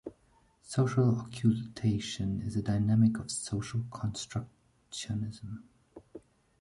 Social 0.63 1.19
occultation 1.19 2.41
is 2.41 2.55
a 2.55 2.63
dynamic 2.63 3.19
of 3.19 3.29
social 3.29 3.81
constructionism. 3.91 5.61